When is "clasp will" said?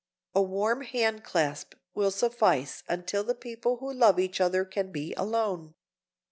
1.23-2.09